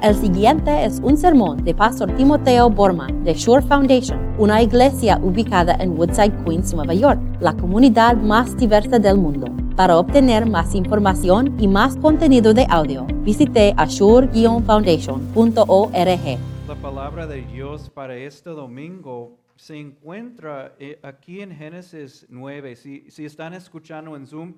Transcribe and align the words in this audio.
El 0.00 0.14
siguiente 0.14 0.84
es 0.84 1.00
un 1.02 1.16
sermón 1.16 1.64
de 1.64 1.74
Pastor 1.74 2.14
Timoteo 2.14 2.70
Borman 2.70 3.24
de 3.24 3.34
Shore 3.34 3.66
Foundation, 3.66 4.32
una 4.38 4.62
iglesia 4.62 5.18
ubicada 5.20 5.74
en 5.80 5.98
Woodside, 5.98 6.44
Queens, 6.44 6.72
Nueva 6.72 6.94
York, 6.94 7.20
la 7.40 7.56
comunidad 7.56 8.16
más 8.16 8.56
diversa 8.56 9.00
del 9.00 9.18
mundo. 9.18 9.48
Para 9.74 9.98
obtener 9.98 10.46
más 10.46 10.76
información 10.76 11.60
y 11.60 11.66
más 11.66 11.96
contenido 11.96 12.54
de 12.54 12.64
audio, 12.70 13.08
visite 13.24 13.74
ashore-foundation.org. 13.76 16.38
La 16.68 16.76
palabra 16.76 17.26
de 17.26 17.42
Dios 17.42 17.90
para 17.90 18.16
este 18.16 18.50
domingo 18.50 19.36
se 19.56 19.78
encuentra 19.78 20.76
eh, 20.78 21.00
aquí 21.02 21.40
en 21.40 21.50
Génesis 21.50 22.24
9. 22.28 22.76
Si, 22.76 23.10
si 23.10 23.24
están 23.24 23.52
escuchando 23.52 24.14
en 24.14 24.28
Zoom, 24.28 24.54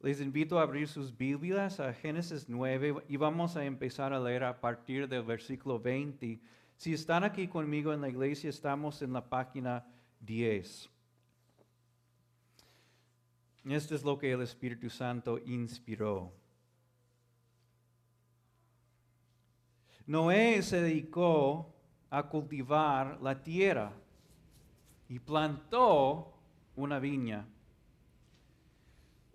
les 0.00 0.20
invito 0.20 0.58
a 0.58 0.62
abrir 0.62 0.88
sus 0.88 1.16
Biblias 1.16 1.80
a 1.80 1.92
Génesis 1.92 2.48
9 2.48 3.04
y 3.08 3.16
vamos 3.16 3.56
a 3.56 3.64
empezar 3.64 4.12
a 4.12 4.20
leer 4.20 4.44
a 4.44 4.60
partir 4.60 5.08
del 5.08 5.22
versículo 5.22 5.80
20. 5.80 6.38
Si 6.76 6.92
están 6.92 7.24
aquí 7.24 7.48
conmigo 7.48 7.92
en 7.92 8.00
la 8.00 8.08
iglesia, 8.08 8.50
estamos 8.50 9.00
en 9.02 9.12
la 9.12 9.28
página 9.28 9.84
10. 10.20 10.90
Esto 13.64 13.94
es 13.94 14.04
lo 14.04 14.16
que 14.18 14.30
el 14.32 14.42
Espíritu 14.42 14.88
Santo 14.90 15.38
inspiró. 15.44 16.32
Noé 20.06 20.62
se 20.62 20.82
dedicó 20.82 21.74
a 22.10 22.22
cultivar 22.28 23.18
la 23.20 23.42
tierra 23.42 23.92
y 25.08 25.18
plantó 25.18 26.32
una 26.76 27.00
viña. 27.00 27.44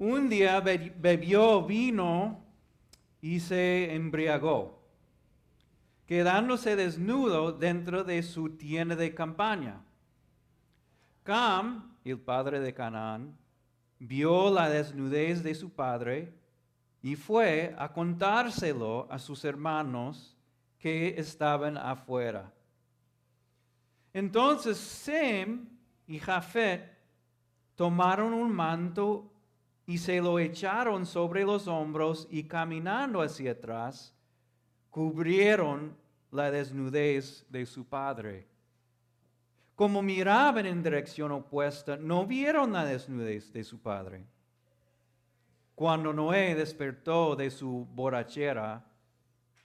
Un 0.02 0.30
día 0.30 0.60
bebió 0.62 1.62
vino 1.62 2.44
y 3.22 3.40
se 3.40 3.94
embriagó, 3.94 4.82
quedándose 6.08 6.76
desnudo 6.76 7.52
dentro 7.52 8.04
de 8.04 8.24
su 8.24 8.58
tienda 8.58 8.96
de 8.96 9.14
campaña. 9.14 9.80
Cam, 11.22 11.96
el 12.04 12.18
padre 12.18 12.62
de 12.62 12.74
Canaán, 12.74 13.38
vio 14.00 14.50
la 14.50 14.72
desnudez 14.72 15.44
de 15.44 15.54
su 15.54 15.70
padre 15.70 16.34
y 17.04 17.16
fue 17.16 17.76
a 17.78 17.94
contárselo 17.94 19.08
a 19.08 19.20
sus 19.20 19.46
hermanos 19.46 20.36
que 20.80 21.10
estaban 21.16 21.78
afuera. 21.78 22.52
Entonces 24.12 24.78
Sem 24.78 25.70
y 26.08 26.18
Jafet 26.18 26.92
tomaron 27.76 28.34
un 28.34 28.52
manto 28.52 29.31
y 29.86 29.98
se 29.98 30.22
lo 30.22 30.40
echaron 30.40 31.06
sobre 31.06 31.44
los 31.44 31.68
hombros 31.68 32.28
y 32.30 32.44
caminando 32.44 33.22
hacia 33.22 33.52
atrás, 33.52 34.16
cubrieron 34.90 35.96
la 36.32 36.52
desnudez 36.52 37.46
de 37.50 37.66
su 37.66 37.86
padre. 37.86 38.48
Como 39.76 40.02
miraban 40.02 40.66
en 40.66 40.84
dirección 40.84 41.32
opuesta, 41.32 41.98
no 41.98 42.26
vieron 42.26 42.74
la 42.74 42.86
desnudez 42.86 43.52
de 43.52 43.64
su 43.64 43.82
padre. 43.82 44.24
Cuando 45.74 46.14
Noé 46.14 46.54
despertó 46.54 47.36
de 47.36 47.50
su 47.50 47.88
borrachera 47.94 48.86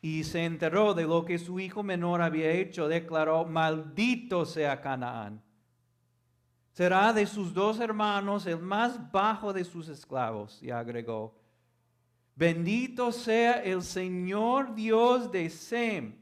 y 0.00 0.24
se 0.24 0.44
enteró 0.44 0.94
de 0.94 1.04
lo 1.04 1.24
que 1.24 1.38
su 1.38 1.60
hijo 1.60 1.82
menor 1.82 2.22
había 2.22 2.50
hecho, 2.50 2.88
declaró, 2.88 3.44
maldito 3.44 4.46
sea 4.46 4.80
Canaán 4.80 5.42
será 6.76 7.10
de 7.10 7.26
sus 7.26 7.54
dos 7.54 7.80
hermanos 7.80 8.44
el 8.44 8.58
más 8.58 9.10
bajo 9.10 9.50
de 9.50 9.64
sus 9.64 9.88
esclavos. 9.88 10.62
Y 10.62 10.70
agregó, 10.70 11.34
bendito 12.34 13.12
sea 13.12 13.62
el 13.62 13.82
Señor 13.82 14.74
Dios 14.74 15.32
de 15.32 15.48
Sem, 15.48 16.14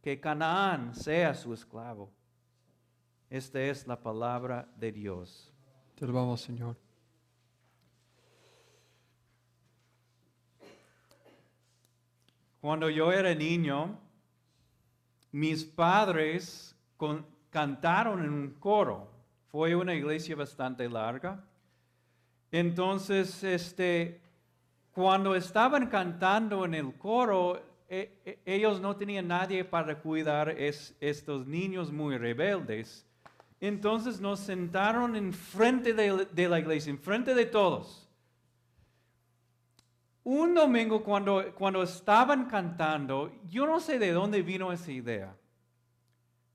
que 0.00 0.18
Canaán 0.18 0.94
sea 0.94 1.34
su 1.34 1.52
esclavo. 1.52 2.10
Esta 3.28 3.60
es 3.60 3.86
la 3.86 4.00
palabra 4.00 4.66
de 4.74 4.90
Dios. 4.90 5.52
Te 5.96 6.06
alabamos, 6.06 6.40
Señor. 6.40 6.74
Cuando 12.62 12.88
yo 12.88 13.12
era 13.12 13.34
niño, 13.34 13.98
mis 15.30 15.62
padres 15.62 16.74
cantaron 17.50 18.24
en 18.24 18.32
un 18.32 18.50
coro 18.54 19.17
fue 19.50 19.74
una 19.74 19.94
iglesia 19.94 20.36
bastante 20.36 20.88
larga. 20.88 21.42
Entonces, 22.50 23.42
este, 23.44 24.20
cuando 24.92 25.34
estaban 25.34 25.88
cantando 25.88 26.64
en 26.64 26.74
el 26.74 26.94
coro, 26.94 27.62
e, 27.88 28.12
e, 28.24 28.38
ellos 28.44 28.80
no 28.80 28.96
tenían 28.96 29.28
nadie 29.28 29.64
para 29.64 29.98
cuidar 29.98 30.50
es, 30.50 30.94
estos 31.00 31.46
niños 31.46 31.90
muy 31.90 32.18
rebeldes. 32.18 33.06
Entonces 33.60 34.20
nos 34.20 34.40
sentaron 34.40 35.16
enfrente 35.16 35.92
de, 35.92 36.26
de 36.26 36.48
la 36.48 36.60
iglesia, 36.60 36.90
enfrente 36.90 37.34
de 37.34 37.46
todos. 37.46 38.08
Un 40.22 40.54
domingo 40.54 41.02
cuando, 41.02 41.54
cuando 41.54 41.82
estaban 41.82 42.46
cantando, 42.46 43.32
yo 43.48 43.66
no 43.66 43.80
sé 43.80 43.98
de 43.98 44.12
dónde 44.12 44.42
vino 44.42 44.70
esa 44.72 44.92
idea, 44.92 45.34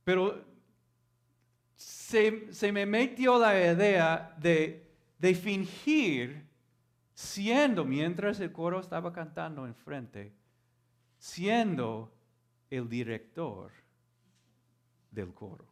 pero 0.03 0.52
se, 2.51 2.71
me 2.71 2.85
metió 2.85 3.39
la 3.39 3.55
idea 3.55 4.35
de, 4.39 4.87
fingir 5.41 6.45
siendo, 7.13 7.83
mientras 7.85 8.39
el 8.39 8.51
coro 8.51 8.79
estaba 8.79 9.11
cantando 9.11 9.65
enfrente, 9.65 10.31
siendo 11.17 12.13
el 12.69 12.87
director 12.87 13.71
del 15.09 15.33
coro. 15.33 15.65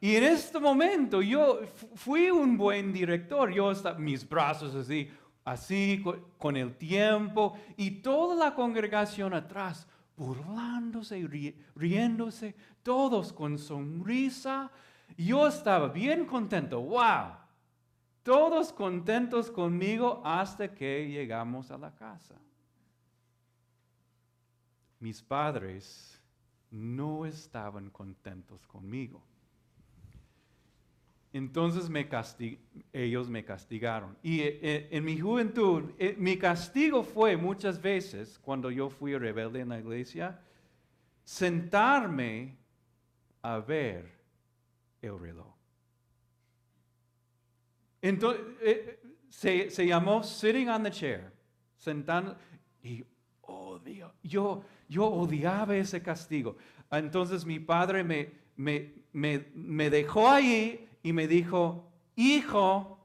Y 0.00 0.16
en 0.16 0.24
este 0.24 0.58
momento 0.58 1.20
yo 1.20 1.60
fui 1.94 2.30
un 2.30 2.56
buen 2.56 2.92
director, 2.92 3.52
yo 3.52 3.70
estaba, 3.70 3.98
mis 3.98 4.26
brazos 4.28 4.74
así, 4.74 5.10
así 5.44 6.02
con, 6.38 6.56
el 6.56 6.76
tiempo 6.76 7.58
y 7.76 7.90
toda 8.02 8.34
la 8.34 8.54
congregación 8.54 9.34
atrás 9.34 9.86
burlándose 10.22 11.18
y 11.18 11.56
riéndose, 11.74 12.54
todos 12.82 13.32
con 13.32 13.58
sonrisa. 13.58 14.70
Yo 15.16 15.46
estaba 15.46 15.88
bien 15.88 16.24
contento, 16.24 16.80
wow. 16.80 17.36
Todos 18.22 18.72
contentos 18.72 19.50
conmigo 19.50 20.22
hasta 20.24 20.72
que 20.72 21.08
llegamos 21.08 21.70
a 21.70 21.78
la 21.78 21.92
casa. 21.94 22.36
Mis 25.00 25.20
padres 25.20 26.22
no 26.70 27.26
estaban 27.26 27.90
contentos 27.90 28.66
conmigo. 28.66 29.22
Entonces 31.32 31.88
me 31.88 32.06
ellos 32.92 33.28
me 33.30 33.44
castigaron. 33.44 34.16
Y 34.22 34.40
eh, 34.40 34.58
eh, 34.60 34.88
en 34.90 35.04
mi 35.04 35.18
juventud, 35.18 35.92
eh, 35.98 36.14
mi 36.18 36.36
castigo 36.36 37.02
fue 37.02 37.38
muchas 37.38 37.80
veces, 37.80 38.38
cuando 38.38 38.70
yo 38.70 38.90
fui 38.90 39.16
rebelde 39.16 39.60
en 39.60 39.70
la 39.70 39.78
iglesia, 39.78 40.38
sentarme 41.24 42.58
a 43.40 43.58
ver 43.60 44.12
el 45.00 45.18
reloj. 45.18 45.54
Entonces, 48.02 48.42
se, 49.30 49.70
se, 49.70 49.86
llamó 49.86 50.22
sitting 50.22 50.68
on 50.68 50.82
the 50.82 50.90
chair, 50.90 51.32
sentando, 51.78 52.36
y 52.82 53.04
odio, 53.42 54.12
yo, 54.22 54.64
yo 54.88 55.06
odiaba 55.06 55.76
ese 55.76 56.02
castigo. 56.02 56.56
Entonces 56.90 57.46
mi 57.46 57.58
padre 57.58 58.04
me, 58.04 58.32
me, 58.56 58.92
me, 59.12 59.46
me 59.54 59.88
dejó 59.88 60.28
ahí 60.28 60.88
y 61.02 61.12
me 61.12 61.26
dijo, 61.26 61.90
hijo, 62.16 62.98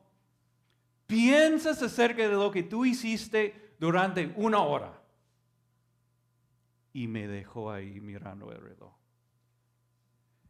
piensas 1.07 1.81
acerca 1.81 2.27
de 2.27 2.35
lo 2.35 2.51
que 2.51 2.63
tú 2.63 2.85
hiciste 2.85 3.75
durante 3.79 4.33
una 4.35 4.59
hora. 4.59 5.01
Y 6.93 7.07
me 7.07 7.27
dejó 7.27 7.71
ahí 7.71 7.99
mirando 7.99 8.51
el 8.51 8.61
reloj. 8.61 8.93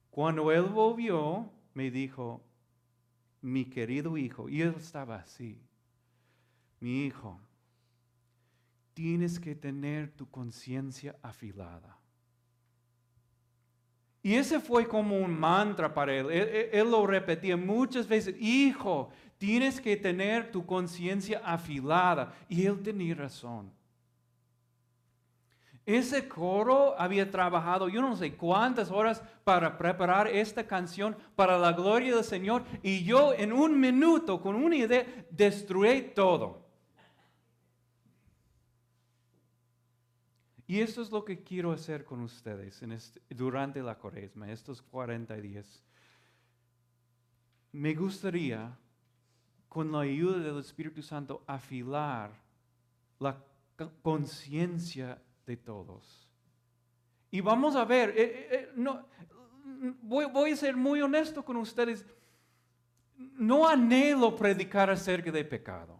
Cuando 0.10 0.52
él 0.52 0.64
volvió, 0.64 1.50
me 1.74 1.92
dijo, 1.92 2.42
mi 3.42 3.66
querido 3.66 4.18
hijo, 4.18 4.50
y 4.50 4.62
él 4.62 4.74
estaba 4.78 5.18
así, 5.18 5.62
mi 6.80 7.06
hijo, 7.06 7.40
tienes 8.94 9.40
que 9.40 9.56
tener 9.56 10.12
tu 10.12 10.30
conciencia 10.30 11.16
afilada. 11.22 11.97
Y 14.28 14.36
ese 14.36 14.60
fue 14.60 14.86
como 14.86 15.18
un 15.18 15.40
mantra 15.40 15.94
para 15.94 16.14
él. 16.14 16.30
él. 16.30 16.92
lo 16.92 17.08
repetía 17.08 17.56
muchas 17.56 18.06
veces, 18.06 18.36
hijo, 18.42 19.08
tienes 19.38 19.80
que 19.80 19.96
tener 19.96 20.52
tu 20.52 20.66
conciencia 20.66 21.42
afilada. 21.46 22.34
Y 22.50 22.66
él 22.66 22.84
tenía 22.84 23.16
razón. 23.16 23.72
Ese 25.86 26.28
coro 26.28 26.94
había 27.00 27.32
trabajado 27.32 27.88
yo 27.88 28.02
no 28.02 28.18
sé 28.18 28.36
cuántas 28.36 28.92
horas 28.92 29.24
para 29.46 29.78
preparar 29.78 30.28
esta 30.28 30.68
canción 30.68 31.16
para 31.34 31.58
la 31.58 31.72
gloria 31.72 32.14
del 32.14 32.26
Señor 32.26 32.66
y 32.84 33.06
yo 33.06 33.34
en 33.34 33.54
un 33.54 33.80
minuto 33.80 34.42
con 34.42 34.58
una 34.58 34.76
idea 34.76 35.06
destruí 35.32 36.12
todo. 36.14 36.67
Y 40.68 40.82
eso 40.82 41.02
es 41.02 41.10
lo 41.10 41.24
que 41.24 41.42
quiero 41.42 41.72
hacer 41.72 42.04
con 42.04 42.20
ustedes 42.22 42.82
este- 42.84 43.22
durante 43.30 43.82
la 43.82 43.96
cuaresma, 43.96 44.52
estos 44.52 44.82
40 44.82 45.36
días. 45.38 45.82
Me 47.72 47.94
gustaría, 47.96 48.78
con 49.70 49.92
la 49.92 50.02
ayuda 50.02 50.40
del 50.40 50.60
Espíritu 50.60 51.02
Santo, 51.02 51.42
afilar 51.48 52.32
la 53.20 53.38
conciencia 54.02 55.22
de 55.46 55.56
todos. 55.56 56.28
Y 57.32 57.40
vamos 57.40 57.76
a 57.76 57.86
ver, 57.86 58.10
eh, 58.10 58.16
eh, 58.18 58.48
eh, 58.52 58.72
no, 58.76 59.06
voy, 60.02 60.26
voy 60.26 60.52
a 60.52 60.56
ser 60.56 60.76
muy 60.76 61.02
honesto 61.02 61.44
con 61.46 61.56
ustedes. 61.58 62.06
No 63.18 63.68
anhelo 63.68 64.36
predicar 64.36 64.90
acerca 64.90 65.32
de 65.32 65.46
pecado. 65.46 65.97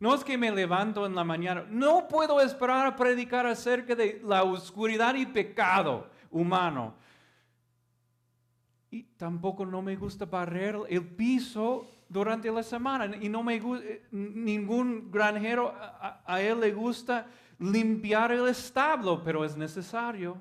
No 0.00 0.14
es 0.14 0.24
que 0.24 0.36
me 0.38 0.50
levanto 0.50 1.04
en 1.06 1.14
la 1.14 1.22
mañana. 1.24 1.64
No 1.68 2.08
puedo 2.08 2.40
esperar 2.40 2.86
a 2.86 2.96
predicar 2.96 3.46
acerca 3.46 3.94
de 3.94 4.20
la 4.24 4.42
oscuridad 4.42 5.14
y 5.14 5.26
pecado 5.26 6.08
humano. 6.30 6.94
Y 8.90 9.02
tampoco 9.02 9.64
no 9.66 9.82
me 9.82 9.94
gusta 9.96 10.24
barrer 10.24 10.76
el 10.88 11.06
piso 11.06 11.86
durante 12.08 12.50
la 12.50 12.62
semana. 12.62 13.14
Y 13.20 13.28
no 13.28 13.42
me 13.42 13.60
gusta, 13.60 13.84
ningún 14.10 15.10
granjero, 15.12 15.68
a, 15.68 16.22
a- 16.26 16.34
a 16.34 16.40
él 16.42 16.58
le 16.60 16.72
gusta 16.72 17.26
limpiar 17.58 18.32
el 18.32 18.48
establo, 18.48 19.22
pero 19.22 19.44
es 19.44 19.56
necesario. 19.56 20.38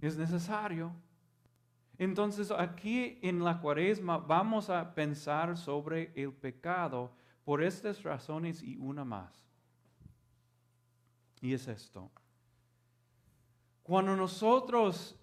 Es 0.00 0.16
necesario. 0.16 0.92
Entonces 1.98 2.50
aquí 2.52 3.18
en 3.22 3.42
la 3.42 3.58
cuaresma 3.60 4.18
vamos 4.18 4.70
a 4.70 4.94
pensar 4.94 5.56
sobre 5.56 6.12
el 6.14 6.32
pecado 6.32 7.10
por 7.44 7.62
estas 7.62 8.02
razones 8.02 8.62
y 8.62 8.76
una 8.76 9.04
más. 9.04 9.32
Y 11.40 11.52
es 11.52 11.68
esto. 11.68 12.10
Cuando 13.82 14.16
nosotros 14.16 15.14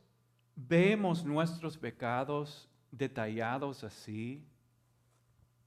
vemos 0.55 1.25
nuestros 1.25 1.77
pecados 1.77 2.69
detallados 2.91 3.83
así, 3.83 4.43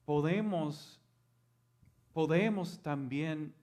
podemos, 0.05 1.01
podemos 2.13 2.79
también 2.81 3.53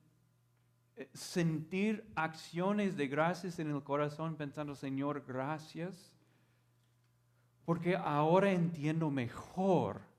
eh, 0.97 1.09
sentir 1.15 2.05
acciones 2.15 2.97
de 2.97 3.09
gracias 3.09 3.59
en 3.59 3.71
el 3.71 3.83
corazón 3.83 4.37
pensando, 4.37 4.75
Señor, 4.75 5.25
gracias, 5.27 6.13
porque 7.65 7.97
ahora 7.97 8.53
entiendo 8.53 9.11
mejor 9.11 10.12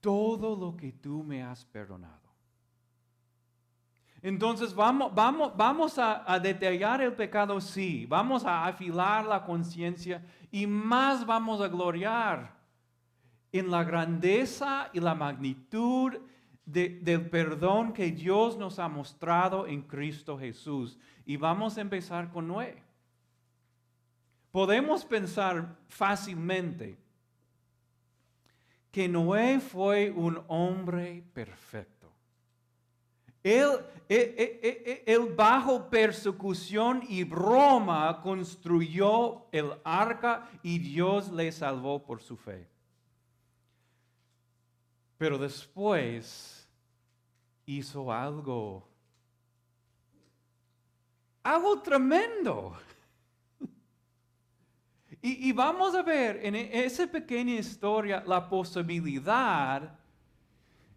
todo 0.00 0.56
lo 0.56 0.76
que 0.76 0.92
tú 0.92 1.22
me 1.22 1.42
has 1.42 1.64
perdonado. 1.64 2.20
Entonces 4.22 4.74
vamos, 4.74 5.14
vamos, 5.14 5.56
vamos 5.56 5.98
a, 5.98 6.38
detallar 6.38 7.00
el 7.00 7.14
pecado, 7.14 7.60
sí, 7.60 8.04
vamos 8.06 8.44
a 8.44 8.66
afilar 8.66 9.24
la 9.24 9.44
conciencia 9.44 10.22
y 10.50 10.66
más 10.66 11.24
vamos 11.24 11.60
a 11.62 11.68
gloriar 11.68 12.54
en 13.50 13.70
la 13.70 13.82
grandeza 13.82 14.90
y 14.92 15.00
la 15.00 15.14
magnitud 15.14 16.18
de- 16.66 17.00
del 17.00 17.30
perdón 17.30 17.94
que 17.94 18.10
Dios 18.10 18.58
nos 18.58 18.78
ha 18.78 18.88
mostrado 18.88 19.66
en 19.66 19.82
Cristo 19.82 20.38
Jesús. 20.38 20.98
Y 21.24 21.36
vamos 21.36 21.78
a 21.78 21.80
empezar 21.80 22.30
con 22.30 22.46
Noé. 22.48 22.82
Podemos 24.52 25.04
pensar 25.04 25.76
fácilmente 25.88 26.98
que 28.90 29.08
Noé 29.08 29.60
fue 29.60 30.10
un 30.10 30.42
hombre 30.48 31.22
perfecto. 31.32 32.08
Él, 33.42 33.70
él- 34.08 34.34
él- 34.36 34.60
él- 34.62 35.02
él 35.06 35.34
bajo 35.34 35.88
persecución 35.88 37.02
y 37.08 37.24
broma 37.24 38.20
construyó 38.20 39.46
el 39.50 39.72
arca 39.82 40.50
y 40.62 40.78
Dios 40.78 41.30
le 41.32 41.50
salvó 41.50 42.02
por 42.02 42.20
su 42.20 42.36
fe. 42.36 42.68
Pero 45.16 45.38
después 45.38 46.68
hizo 47.64 48.12
algo, 48.12 48.86
algo 51.42 51.80
tremendo. 51.80 52.76
Y, 55.22 55.52
vamos 55.52 55.94
a 55.94 56.02
ver 56.02 56.40
en 56.42 56.54
e- 56.54 56.84
esa 56.84 57.06
pequeña 57.06 57.54
historia 57.54 58.24
la 58.26 58.48
posibilidad 58.48 59.98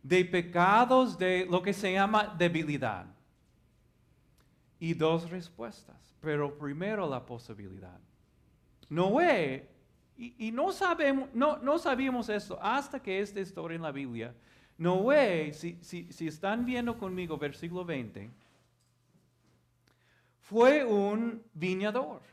de 0.01 0.23
pecados 0.23 1.17
de 1.17 1.45
lo 1.49 1.61
que 1.61 1.73
se 1.73 1.91
llama 1.91 2.33
debilidad. 2.37 3.05
Y 4.79 4.93
dos 4.93 5.29
respuestas, 5.29 6.15
pero 6.21 6.57
primero 6.57 7.09
la 7.09 7.25
posibilidad. 7.25 7.99
Noé, 8.89 9.67
y, 10.17 10.47
y 10.47 10.51
no, 10.51 10.71
sabemos, 10.71 11.29
no, 11.33 11.57
no 11.57 11.77
sabíamos 11.77 12.29
esto 12.29 12.57
hasta 12.61 13.01
que 13.01 13.19
esta 13.19 13.41
historia 13.41 13.75
en 13.75 13.81
la 13.81 13.91
Biblia, 13.91 14.33
Noé, 14.77 15.53
si, 15.53 15.77
si, 15.81 16.11
si 16.11 16.27
están 16.27 16.65
viendo 16.65 16.97
conmigo 16.97 17.37
versículo 17.37 17.83
20, 17.83 18.31
fue 20.39 20.83
un 20.83 21.43
viñador. 21.53 22.32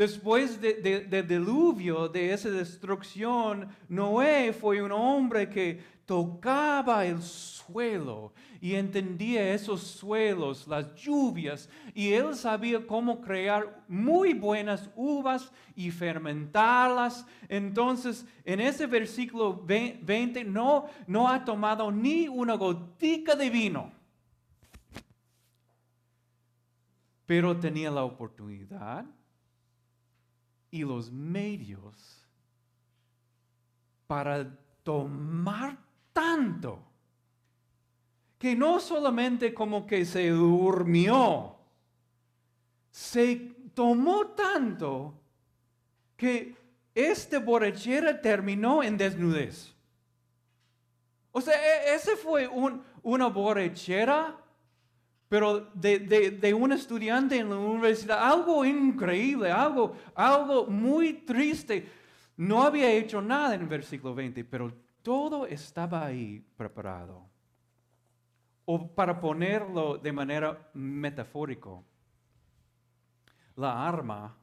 Después 0.00 0.58
de- 0.58 0.76
de- 0.80 1.00
del 1.02 1.28
diluvio, 1.28 2.08
de 2.08 2.32
esa 2.32 2.48
destrucción, 2.48 3.68
Noé 3.86 4.50
fue 4.54 4.80
un 4.80 4.92
hombre 4.92 5.50
que 5.50 5.78
tocaba 6.06 7.04
el 7.04 7.20
suelo 7.20 8.32
y 8.62 8.76
entendía 8.76 9.52
esos 9.52 9.82
suelos, 9.82 10.66
las 10.66 10.94
lluvias, 10.94 11.68
y 11.92 12.14
él 12.14 12.34
sabía 12.34 12.86
cómo 12.86 13.20
crear 13.20 13.84
muy 13.88 14.32
buenas 14.32 14.88
uvas 14.96 15.52
y 15.76 15.90
fermentarlas. 15.90 17.26
Entonces, 17.46 18.24
en 18.46 18.60
ese 18.62 18.86
versículo 18.86 19.62
ve- 19.66 20.00
20, 20.02 20.44
no, 20.44 20.86
no 21.06 21.28
ha 21.28 21.44
tomado 21.44 21.92
ni 21.92 22.26
una 22.26 22.54
gotica 22.54 23.34
de 23.36 23.50
vino, 23.50 23.92
pero 27.26 27.54
tenía 27.60 27.90
la 27.90 28.04
oportunidad 28.04 29.04
y 30.70 30.82
los 30.84 31.10
medios 31.10 32.26
para 34.06 34.48
tomar 34.82 35.78
tanto 36.12 36.80
que 38.38 38.56
no 38.56 38.80
solamente 38.80 39.52
como 39.52 39.86
que 39.86 40.04
se 40.04 40.30
durmió, 40.30 41.56
se 42.90 43.36
tomó 43.74 44.28
tanto 44.28 45.14
que 46.16 46.56
esta 46.94 47.38
borrachera 47.38 48.20
terminó 48.20 48.82
en 48.82 48.96
desnudez. 48.96 49.74
O 51.32 51.40
sea, 51.40 51.54
e- 51.54 51.94
ese 51.94 52.16
fue 52.16 52.48
un- 52.48 52.82
una 53.02 53.28
borrachera, 53.28 54.36
pero 55.30 55.60
de, 55.74 56.00
de- 56.00 56.30
de 56.32 56.52
un 56.52 56.72
estudiante 56.72 57.38
en 57.38 57.50
la 57.50 57.56
universidad, 57.56 58.18
algo 58.20 58.64
increíble, 58.64 59.48
algo, 59.52 59.94
algo 60.16 60.66
muy 60.66 61.12
triste. 61.24 61.88
No 62.36 62.64
había 62.64 62.90
hecho 62.90 63.22
nada 63.22 63.54
en 63.54 63.60
el 63.62 63.68
versículo 63.68 64.12
20, 64.12 64.44
pero 64.44 64.72
todo 65.02 65.46
estaba 65.46 66.04
ahí 66.04 66.44
preparado. 66.56 67.24
O 68.64 68.88
para 68.92 69.20
ponerlo 69.20 69.98
de 69.98 70.10
manera 70.12 70.68
metafórica, 70.74 71.70
la 73.54 73.86
arma, 73.86 74.36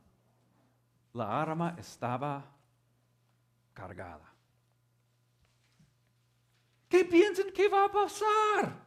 la 1.12 1.42
arma 1.42 1.76
estaba 1.78 2.46
cargada. 3.74 4.34
¿Qué 6.88 7.04
piensan 7.04 7.52
que 7.54 7.68
va 7.68 7.84
a 7.86 7.92
pasar? 7.92 8.87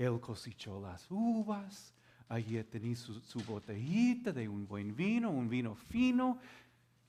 Él 0.00 0.18
cosechó 0.18 0.80
las 0.80 1.10
uvas, 1.10 1.94
allí 2.26 2.64
tenía 2.64 2.96
su, 2.96 3.20
su 3.20 3.38
botellita 3.40 4.32
de 4.32 4.48
un 4.48 4.66
buen 4.66 4.96
vino, 4.96 5.30
un 5.30 5.46
vino 5.46 5.74
fino. 5.74 6.38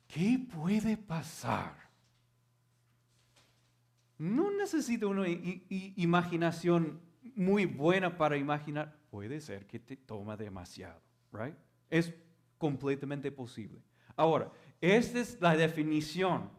¿Qué 0.09 0.37
puede 0.53 0.97
pasar? 0.97 1.73
No 4.17 4.51
necesita 4.51 5.07
una 5.07 5.25
imaginación 5.29 6.99
muy 7.33 7.65
buena 7.65 8.17
para 8.17 8.35
imaginar. 8.35 8.93
Puede 9.09 9.39
ser 9.39 9.65
que 9.65 9.79
te 9.79 9.95
toma 9.95 10.35
demasiado, 10.35 11.01
right? 11.31 11.55
Es 11.89 12.13
completamente 12.57 13.31
posible. 13.31 13.81
Ahora, 14.17 14.51
esta 14.81 15.21
es 15.21 15.39
la 15.39 15.55
definición 15.55 16.49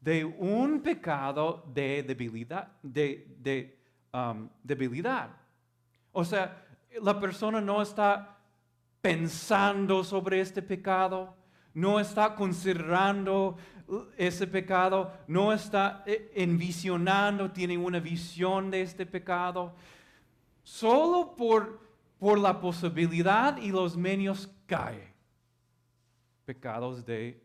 de 0.00 0.24
un 0.24 0.82
pecado 0.82 1.68
de 1.74 2.04
debilidad, 2.04 2.80
de, 2.80 3.36
de, 3.40 3.81
um, 4.12 4.48
debilidad. 4.62 5.30
O 6.12 6.24
sea, 6.24 6.64
la 7.00 7.18
persona 7.18 7.60
no 7.60 7.80
está 7.80 8.38
pensando 9.00 10.04
sobre 10.04 10.40
este 10.40 10.62
pecado, 10.62 11.34
no 11.74 11.98
está 11.98 12.34
considerando 12.34 13.56
ese 14.16 14.46
pecado, 14.46 15.12
no 15.26 15.52
está 15.52 16.02
eh, 16.06 16.30
envisionando, 16.34 17.50
tiene 17.50 17.76
una 17.76 17.98
visión 17.98 18.70
de 18.70 18.82
este 18.82 19.06
pecado. 19.06 19.74
Solo 20.62 21.34
por, 21.34 21.80
por 22.18 22.38
la 22.38 22.60
posibilidad 22.60 23.56
y 23.56 23.70
los 23.70 23.96
medios 23.96 24.50
cae. 24.66 25.12
Pecados 26.44 27.04
de, 27.04 27.42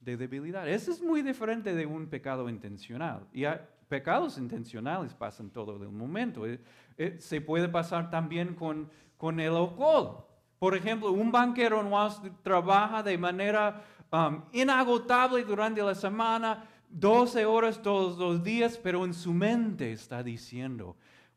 de 0.00 0.16
debilidad. 0.16 0.68
Eso 0.68 0.90
es 0.90 1.02
muy 1.02 1.22
diferente 1.22 1.74
de 1.74 1.86
un 1.86 2.06
pecado 2.08 2.48
intencional. 2.48 3.26
Y 3.32 3.44
hay, 3.44 3.60
pecados 3.88 4.38
intencionales 4.38 5.14
pasan 5.14 5.50
todo 5.50 5.82
el 5.82 5.88
momento. 5.90 6.46
Eh, 6.46 6.60
eh, 6.96 7.16
se 7.18 7.40
puede 7.40 7.68
pasar 7.68 8.10
también 8.10 8.54
con, 8.54 8.90
con 9.16 9.40
el 9.40 9.54
alcohol. 9.54 10.24
Por 10.58 10.76
ejemplo, 10.76 11.12
un 11.12 11.32
banquero 11.32 11.82
no 11.82 12.08
trabaja 12.42 13.02
de 13.02 13.16
manera 13.16 13.84
um, 14.12 14.42
inagotable 14.52 15.44
durante 15.44 15.82
la 15.82 15.94
semana, 15.94 16.68
12 16.90 17.46
horas 17.46 17.80
todos 17.80 18.18
los 18.18 18.42
días, 18.42 18.76
pero 18.76 19.04
en 19.04 19.14
su 19.14 19.32
mente 19.32 19.92
está 19.92 20.22
diciendo, 20.22 20.96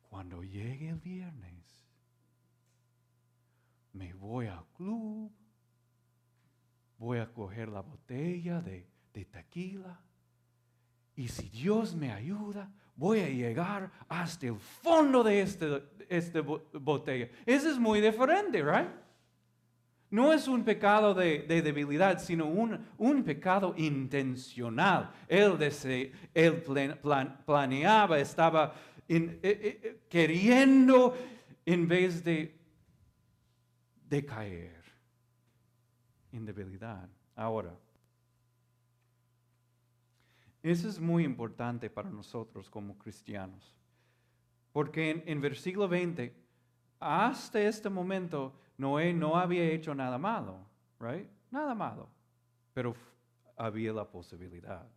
cuando 0.09 0.43
llegue 0.43 0.89
el 0.89 0.99
viernes, 0.99 1.85
me 3.93 4.13
voy 4.13 4.47
al 4.47 4.65
club, 4.75 5.31
voy 6.97 7.19
a 7.19 7.31
coger 7.31 7.69
la 7.69 7.81
botella 7.81 8.61
de, 8.61 8.87
de 9.13 9.25
tequila 9.25 9.99
y 11.21 11.27
si 11.27 11.49
Dios 11.49 11.93
me 11.93 12.11
ayuda, 12.11 12.67
voy 12.95 13.19
a 13.19 13.29
llegar 13.29 13.91
hasta 14.09 14.47
el 14.47 14.55
fondo 14.55 15.23
de 15.23 15.41
esta 15.41 15.81
este 16.09 16.41
botella. 16.41 17.29
Eso 17.45 17.69
es 17.69 17.77
muy 17.77 18.01
diferente, 18.01 18.63
¿right? 18.63 18.89
No 20.09 20.33
es 20.33 20.47
un 20.47 20.63
pecado 20.63 21.13
de, 21.13 21.43
debilidad, 21.47 22.19
sino 22.19 22.47
un, 22.47 22.87
un, 22.97 23.23
pecado 23.23 23.75
intencional. 23.77 25.11
Él, 25.27 25.53
planeaba, 27.45 28.17
estaba 28.17 28.73
eh, 29.07 29.39
eh, 29.43 29.79
eh, 29.83 30.01
queriendo 30.09 31.15
en 31.63 31.87
vez 31.87 32.23
de, 32.23 32.59
de 34.09 34.25
caer 34.25 34.81
en 36.31 36.45
debilidad. 36.45 37.07
Ahora, 37.35 37.75
eso 40.63 40.87
es 40.87 40.99
muy 40.99 41.23
importante 41.23 41.89
para 41.89 42.09
nosotros 42.09 42.69
como 42.69 42.97
cristianos. 42.97 43.75
Porque 44.71 45.09
en, 45.09 45.23
en 45.25 45.41
versículo 45.41 45.87
20, 45.87 46.33
hasta 46.99 47.61
este 47.61 47.89
momento, 47.89 48.53
Noé 48.77 49.13
no 49.13 49.35
había 49.35 49.63
hecho 49.63 49.93
nada 49.95 50.17
malo, 50.17 50.65
right? 50.99 51.27
Nada 51.49 51.73
malo. 51.73 52.09
Pero 52.73 52.95
había 53.57 53.91
la 53.91 54.09
posibilidad. 54.09 54.87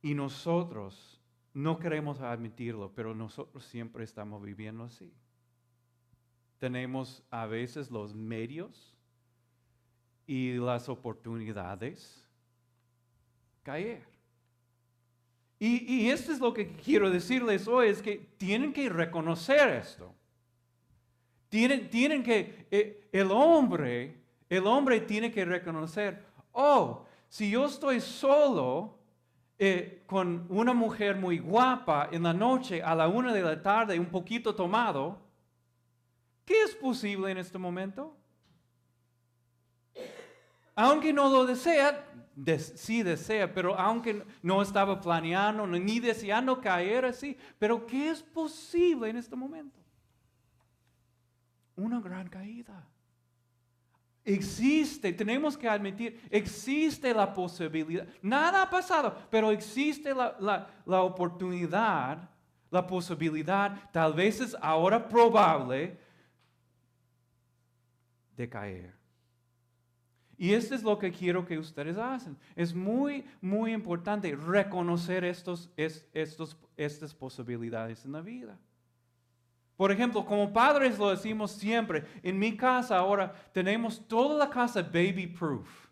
Y 0.00 0.14
nosotros 0.14 1.20
no 1.52 1.78
queremos 1.78 2.20
admitirlo, 2.20 2.92
pero 2.94 3.14
nosotros 3.14 3.64
siempre 3.64 4.04
estamos 4.04 4.42
viviendo 4.42 4.84
así. 4.84 5.12
Tenemos 6.58 7.22
a 7.30 7.46
veces 7.46 7.90
los 7.90 8.14
medios 8.14 8.96
y 10.26 10.54
las 10.54 10.88
oportunidades 10.88 12.25
caer. 13.66 14.06
Y, 15.58 16.08
esto 16.10 16.32
es 16.32 16.38
lo 16.38 16.54
que 16.54 16.72
quiero 16.72 17.10
decirles 17.10 17.66
hoy, 17.66 17.88
es 17.88 18.00
que 18.00 18.16
tienen 18.36 18.72
que 18.72 18.88
reconocer 18.88 19.70
esto. 19.70 20.14
Tienen, 21.48 21.90
tienen 21.90 22.22
que, 22.22 22.66
eh, 22.70 23.08
el 23.10 23.30
hombre, 23.32 24.14
el 24.48 24.66
hombre 24.66 25.00
tiene 25.00 25.32
que 25.32 25.44
reconocer, 25.44 26.22
oh, 26.52 27.04
si 27.28 27.50
yo 27.50 27.66
estoy 27.66 28.00
solo 28.00 28.98
eh, 29.58 30.02
con 30.06 30.46
una 30.50 30.74
mujer 30.74 31.16
muy 31.16 31.38
guapa 31.38 32.10
en 32.12 32.22
la 32.22 32.34
noche 32.34 32.82
a 32.82 32.94
la 32.94 33.08
una 33.08 33.32
de 33.32 33.42
la 33.42 33.60
tarde, 33.60 33.98
un 33.98 34.06
poquito 34.06 34.54
tomado, 34.54 35.18
¿qué 36.44 36.62
es 36.62 36.74
posible 36.74 37.32
en 37.32 37.38
este 37.38 37.58
momento? 37.58 38.14
Aunque 40.76 41.10
no 41.10 41.30
lo 41.30 41.46
desea, 41.46 42.04
sí 42.58 43.02
desea, 43.02 43.52
pero 43.52 43.78
aunque 43.78 44.22
no 44.42 44.60
estaba 44.60 45.00
planeando 45.00 45.66
ni 45.66 45.98
deseando 45.98 46.60
caer 46.60 47.06
así, 47.06 47.36
pero 47.58 47.86
¿qué 47.86 48.10
es 48.10 48.22
posible 48.22 49.08
en 49.08 49.16
este 49.16 49.34
momento? 49.34 49.80
Una 51.76 51.98
gran 52.00 52.28
caída. 52.28 52.86
Existe, 54.22 55.12
tenemos 55.14 55.56
que 55.56 55.68
admitir, 55.68 56.20
existe 56.30 57.14
la 57.14 57.32
posibilidad. 57.32 58.06
Nada 58.20 58.62
ha 58.62 58.70
pasado, 58.70 59.16
pero 59.30 59.50
existe 59.50 60.14
la, 60.14 60.68
la 60.84 61.02
oportunidad, 61.02 62.28
la 62.70 62.86
posibilidad, 62.86 63.90
tal 63.92 64.12
vez 64.12 64.40
es 64.40 64.54
ahora 64.60 65.08
probable, 65.08 65.96
de 68.36 68.48
caer. 68.48 68.95
Y 70.38 70.52
esto 70.52 70.74
es 70.74 70.82
lo 70.82 70.98
que 70.98 71.10
quiero 71.10 71.46
que 71.46 71.58
ustedes 71.58 71.96
hacen. 71.96 72.36
Es 72.54 72.74
muy, 72.74 73.24
muy 73.40 73.72
importante 73.72 74.34
reconocer 74.34 75.24
estos, 75.24 75.70
estos, 75.76 76.56
estas 76.76 77.14
posibilidades 77.14 78.04
en 78.04 78.12
la 78.12 78.20
vida. 78.20 78.58
Por 79.76 79.92
ejemplo, 79.92 80.24
como 80.24 80.52
padres 80.52 80.98
lo 80.98 81.10
decimos 81.10 81.52
siempre, 81.52 82.04
en 82.22 82.38
mi 82.38 82.56
casa 82.56 82.96
ahora 82.96 83.34
tenemos 83.52 84.06
toda 84.06 84.38
la 84.38 84.50
casa 84.50 84.82
baby 84.82 85.26
proof. 85.26 85.86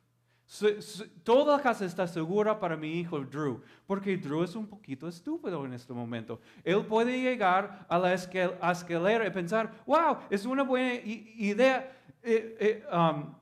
Toda 1.23 1.57
la 1.57 1.63
casa 1.63 1.85
está 1.85 2.07
segura 2.07 2.59
para 2.59 2.77
mi 2.77 3.01
hijo 3.01 3.19
Drew, 3.21 3.63
porque 3.87 4.17
Drew 4.17 4.45
es 4.45 4.55
un 4.55 4.67
poquito 4.67 5.09
estúpido 5.09 5.65
en 5.65 5.73
este 5.73 5.93
momento. 5.93 6.41
Él 6.63 6.85
puede 6.85 7.21
llegar 7.21 7.87
a 7.89 7.99
la 7.99 8.13
escalera 8.13 9.27
y 9.27 9.31
pensar, 9.31 9.73
wow, 9.87 10.19
es 10.31 10.45
una 10.45 10.63
buena 10.63 10.95
idea. 11.03 11.91
Eh, 12.23 12.57
eh, 12.61 12.85
um, 12.95 13.35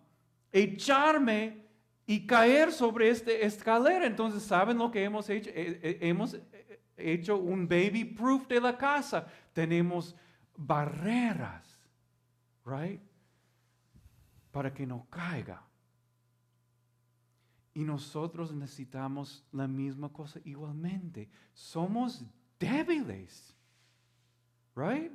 echarme 0.52 1.62
y 2.06 2.26
caer 2.26 2.72
sobre 2.72 3.08
esta 3.08 3.32
escalera. 3.32 4.06
Entonces, 4.06 4.42
¿saben 4.42 4.78
lo 4.78 4.90
que 4.90 5.02
hemos 5.02 5.28
hecho? 5.30 5.50
Eh, 5.50 5.80
eh, 5.82 5.98
hemos 6.02 6.34
eh, 6.34 6.80
hecho 6.96 7.38
un 7.38 7.66
baby 7.66 8.04
proof 8.04 8.46
de 8.48 8.60
la 8.60 8.76
casa. 8.76 9.26
Tenemos 9.52 10.14
barreras, 10.56 11.80
right? 12.64 13.00
Para 14.50 14.72
que 14.72 14.86
no 14.86 15.06
caiga. 15.08 15.62
Y 17.74 17.84
nosotros 17.84 18.52
necesitamos 18.52 19.42
la 19.50 19.66
misma 19.66 20.10
cosa 20.10 20.38
igualmente. 20.44 21.30
Somos 21.54 22.22
débiles, 22.58 23.56
right? 24.76 25.10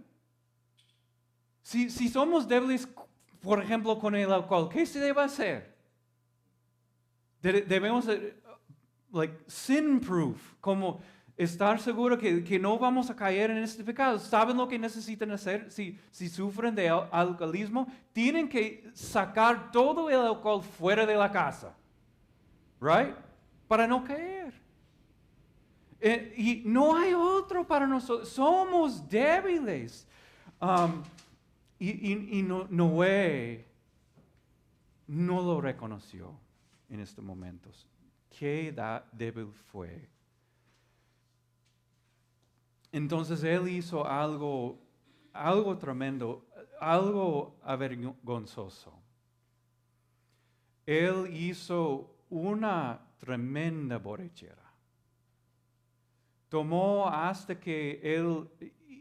Si, 1.61 1.89
si 1.91 2.09
somos 2.09 2.47
débiles, 2.47 2.87
por 3.47 3.63
ejemplo, 3.63 3.97
con 3.97 4.13
el 4.13 4.29
alcohol, 4.29 4.67
¿qué 4.67 4.85
se 4.85 4.99
debe 4.99 5.21
hacer? 5.21 5.73
Debemos, 7.41 8.05
like, 9.13 9.39
sin 9.47 10.01
proof, 10.01 10.55
como 10.59 10.99
estar 11.37 11.79
seguro 11.79 12.17
que, 12.17 12.43
que, 12.43 12.59
no 12.59 12.77
vamos 12.77 13.09
a 13.09 13.15
caer 13.15 13.51
en 13.51 13.59
este 13.59 13.85
pecado. 13.85 14.19
¿Saben 14.19 14.57
lo 14.57 14.67
que 14.67 14.77
necesitan 14.77 15.31
hacer 15.31 15.71
si, 15.71 15.97
si 16.11 16.27
sufren 16.27 16.75
de 16.75 16.89
alcoholismo? 16.89 17.87
Tienen 18.11 18.49
que 18.49 18.83
sacar 18.93 19.71
todo 19.71 20.09
el 20.09 20.19
alcohol 20.19 20.61
fuera 20.61 21.05
de 21.05 21.15
la 21.15 21.31
casa, 21.31 21.73
right? 22.81 23.15
Para 23.65 23.87
no 23.87 24.03
caer. 24.03 24.53
Eh, 26.01 26.33
y 26.35 26.63
no 26.65 26.97
hay 26.97 27.13
otro 27.13 27.65
para 27.65 27.87
nosotros. 27.87 28.27
Somos 28.27 29.07
débiles. 29.07 30.05
Um, 30.59 31.01
y, 31.79 32.43
Noé 32.43 33.65
no 35.07 35.41
lo 35.41 35.61
reconoció 35.61 36.39
en 36.89 36.99
estos 36.99 37.23
momentos. 37.23 37.87
Qué 38.29 38.75
débil 39.13 39.51
fue. 39.71 40.09
Entonces 42.91 43.43
él 43.43 43.67
hizo 43.67 44.07
algo, 44.07 44.79
algo 45.33 45.77
tremendo, 45.77 46.47
algo 46.79 47.59
avergonzoso. 47.63 48.93
Él 50.85 51.27
hizo 51.35 52.15
una 52.29 53.01
tremenda 53.17 53.97
borrachera. 53.97 54.63
Tomó 56.49 57.07
hasta 57.07 57.59
que 57.59 57.99
él 58.01 58.47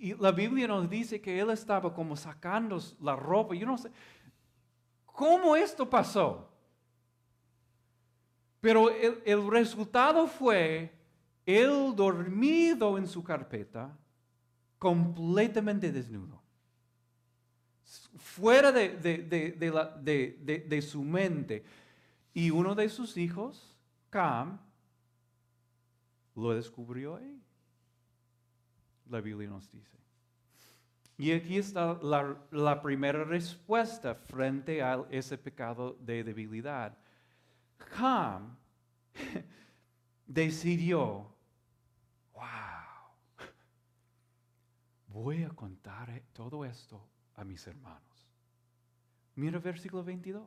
y 0.00 0.14
la 0.14 0.32
Biblia 0.32 0.66
nos 0.68 0.88
dice 0.88 1.20
que 1.20 1.38
él 1.38 1.50
estaba 1.50 1.92
como 1.92 2.16
sacando 2.16 2.80
la 3.00 3.16
ropa. 3.16 3.54
Yo 3.54 3.66
no 3.66 3.78
sé 3.78 3.90
cómo 5.06 5.56
esto 5.56 5.88
pasó. 5.88 6.50
Pero 8.60 8.90
el, 8.90 9.48
resultado 9.48 10.26
fue 10.26 10.92
él 11.44 11.94
dormido 11.94 12.98
en 12.98 13.06
su 13.06 13.22
carpeta, 13.22 13.96
completamente 14.78 15.92
desnudo. 15.92 16.42
Fuera 18.16 18.72
de, 18.72 18.96
de, 18.96 20.64
de, 20.66 20.82
su 20.82 21.02
mente. 21.02 21.64
Y 22.34 22.50
uno 22.50 22.74
de 22.74 22.88
sus 22.88 23.16
hijos, 23.16 23.76
Cam, 24.10 24.58
lo 26.34 26.54
descubrió 26.54 27.16
ahí 27.16 27.45
la 29.10 29.20
Biblia 29.20 29.48
nos 29.48 29.70
dice. 29.70 29.96
Y 31.18 31.32
aquí 31.32 31.56
está 31.56 31.98
la, 32.02 32.82
primera 32.82 33.24
respuesta 33.24 34.14
frente 34.14 34.82
a 34.82 35.04
ese 35.10 35.38
pecado 35.38 35.96
de 36.00 36.22
debilidad. 36.22 36.96
Ham 37.96 38.56
decidió, 40.26 41.34
wow, 42.34 42.44
voy 45.08 45.42
a 45.44 45.48
contar 45.50 46.22
todo 46.34 46.64
esto 46.66 47.08
a 47.34 47.44
mis 47.44 47.66
hermanos. 47.66 48.02
Mira 49.36 49.58
versículo 49.58 50.04
22. 50.04 50.46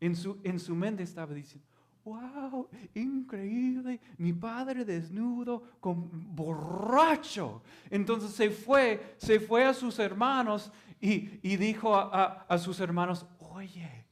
En 0.00 0.16
su, 0.16 0.40
en 0.42 0.58
su 0.58 0.74
mente 0.74 1.04
estaba 1.04 1.32
diciendo, 1.32 1.68
wow, 2.04 2.68
increíble, 2.94 4.00
mi 4.18 4.32
padre 4.32 4.84
desnudo, 4.84 5.62
con 5.80 6.34
borracho. 6.34 7.62
Entonces 7.90 8.32
se 8.32 8.50
fue, 8.50 9.14
se 9.18 9.40
fue 9.40 9.64
a 9.64 9.74
sus 9.74 9.98
hermanos 9.98 10.70
y, 11.00 11.26
dijo 11.56 11.94
a 11.96 12.58
sus 12.58 12.78
hermanos, 12.80 13.26
oye, 13.38 14.02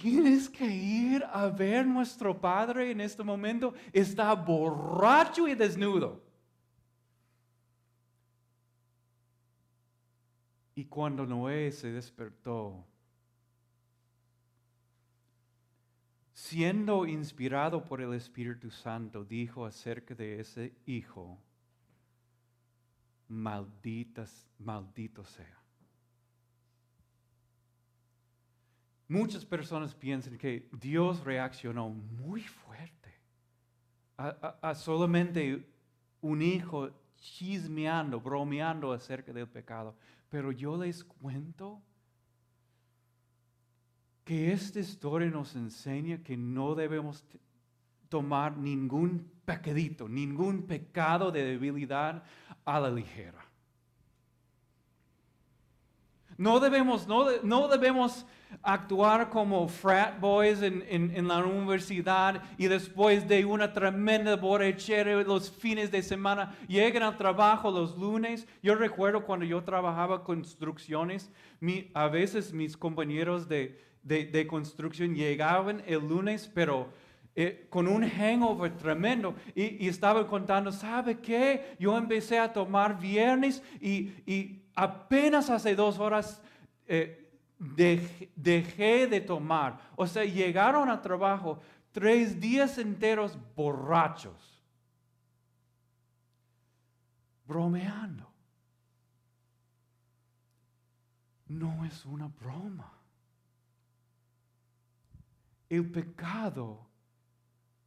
tienes 0.00 0.48
que 0.48 0.66
ir 0.66 1.24
a 1.32 1.46
ver 1.46 1.86
nuestro 1.86 2.38
padre 2.38 2.90
en 2.90 3.00
este 3.00 3.22
momento, 3.22 3.74
está 3.92 4.34
borracho 4.34 5.46
y 5.46 5.54
desnudo. 5.54 6.22
Y 10.74 10.86
cuando 10.86 11.26
Noé 11.26 11.70
se 11.70 11.92
despertó, 11.92 12.86
siendo 16.52 17.06
inspirado 17.06 17.82
por 17.82 18.02
el 18.02 18.12
Espíritu 18.12 18.70
Santo, 18.70 19.24
dijo 19.24 19.64
acerca 19.64 20.14
de 20.14 20.38
ese 20.38 20.74
hijo, 20.84 21.38
malditas, 23.26 24.46
maldito 24.58 25.24
sea. 25.24 25.58
Muchas 29.08 29.46
personas 29.46 29.94
piensan 29.94 30.36
que 30.36 30.68
Dios 30.72 31.24
reaccionó 31.24 31.88
muy 31.88 32.42
fuerte 32.42 33.14
a, 34.18 34.58
a 34.60 34.74
solamente 34.74 35.66
un 36.20 36.42
hijo 36.42 36.90
chismeando, 37.16 38.20
bromeando 38.20 38.92
acerca 38.92 39.32
del 39.32 39.48
pecado. 39.48 39.96
Pero 40.28 40.52
yo 40.52 40.76
les 40.76 41.02
cuento 41.02 41.80
que 44.24 44.52
esta 44.52 44.80
historia 44.80 45.28
nos 45.28 45.54
enseña 45.56 46.22
que 46.22 46.36
no 46.36 46.74
debemos 46.74 47.24
tomar 48.08 48.56
ningún 48.56 49.30
pecadito, 49.44 50.08
ningún 50.08 50.62
pecado 50.62 51.32
de 51.32 51.44
debilidad 51.44 52.22
a 52.64 52.78
la 52.78 52.90
ligera. 52.90 53.44
No 56.36 56.60
debemos, 56.60 57.06
no, 57.06 57.26
no 57.42 57.68
debemos 57.68 58.26
actuar 58.62 59.30
como 59.30 59.68
frat 59.68 60.20
boys 60.20 60.62
en, 60.62 60.84
en, 60.88 61.28
la 61.28 61.38
universidad 61.38 62.42
y 62.58 62.66
después 62.66 63.26
de 63.28 63.44
una 63.44 63.72
tremenda 63.72 64.36
borrachera 64.36 65.22
los 65.22 65.50
fines 65.50 65.90
de 65.90 66.02
semana 66.02 66.54
llegan 66.68 67.02
al 67.02 67.16
trabajo 67.16 67.70
los 67.70 67.96
lunes. 67.96 68.46
Yo 68.62 68.74
recuerdo 68.74 69.24
cuando 69.24 69.46
yo 69.46 69.62
trabajaba 69.62 70.24
construcciones, 70.24 71.30
mi, 71.60 71.90
a 71.94 72.08
veces 72.08 72.52
mis 72.52 72.76
compañeros 72.76 73.48
de, 73.48 73.78
de, 74.02 74.24
de, 74.26 74.46
construcción 74.46 75.14
llegaban 75.14 75.82
el 75.86 76.06
lunes, 76.06 76.50
pero 76.52 76.88
eh, 77.34 77.66
con 77.70 77.88
un 77.88 78.08
hangover 78.08 78.76
tremendo 78.76 79.34
y, 79.54 79.84
y 79.84 79.88
estaban 79.88 80.26
contando, 80.26 80.72
¿sabe 80.72 81.18
qué? 81.18 81.76
Yo 81.78 81.96
empecé 81.96 82.38
a 82.38 82.52
tomar 82.52 82.98
viernes 82.98 83.62
y, 83.80 84.62
apenas 84.74 85.50
hace 85.50 85.74
dos 85.74 85.98
horas... 85.98 86.42
Eh, 86.86 87.18
dejé 87.62 89.06
de 89.06 89.20
tomar. 89.20 89.78
O 89.96 90.06
sea, 90.06 90.24
llegaron 90.24 90.88
al 90.88 91.00
trabajo 91.00 91.60
tres 91.92 92.40
días 92.40 92.78
enteros 92.78 93.38
borrachos, 93.54 94.60
bromeando. 97.46 98.28
No 101.46 101.84
es 101.84 102.04
una 102.06 102.28
broma. 102.28 103.01
El 105.72 105.90
pecado 105.90 106.86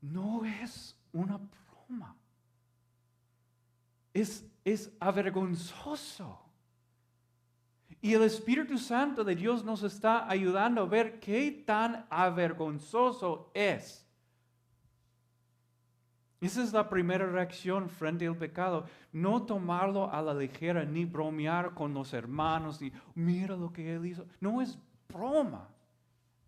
no 0.01 0.43
es 0.43 0.99
una 1.13 1.37
broma. 1.37 2.15
Es, 4.11 4.43
es 4.63 4.91
avergonzoso. 4.99 6.39
Y 8.01 8.15
el 8.15 8.23
Espíritu 8.23 8.79
Santo 8.79 9.23
de 9.23 9.35
Dios 9.35 9.63
nos 9.63 9.83
está 9.83 10.27
ayudando 10.27 10.81
a 10.81 10.85
ver 10.87 11.19
qué 11.19 11.63
tan 11.63 12.07
avergonzoso 12.09 13.51
es. 13.53 14.03
Esa 16.41 16.63
es 16.63 16.73
la 16.73 16.89
primera 16.89 17.27
reacción 17.27 17.87
frente 17.87 18.25
al 18.25 18.35
pecado. 18.35 18.87
No 19.11 19.43
tomarlo 19.43 20.11
a 20.11 20.23
la 20.23 20.33
ligera 20.33 20.83
ni 20.85 21.05
bromear 21.05 21.75
con 21.75 21.93
los 21.93 22.15
hermanos 22.15 22.81
y 22.81 22.91
mira 23.13 23.55
lo 23.55 23.71
que 23.71 23.93
él 23.93 24.07
hizo. 24.07 24.25
No 24.39 24.59
es 24.59 24.75
broma, 25.07 25.69